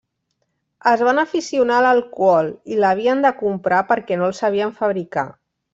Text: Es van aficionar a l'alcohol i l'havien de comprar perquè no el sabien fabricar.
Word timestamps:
Es 0.91 1.03
van 1.07 1.21
aficionar 1.23 1.77
a 1.79 1.83
l'alcohol 1.87 2.49
i 2.73 2.81
l'havien 2.81 3.25
de 3.27 3.35
comprar 3.45 3.83
perquè 3.93 4.23
no 4.23 4.31
el 4.33 4.39
sabien 4.43 4.79
fabricar. 4.83 5.33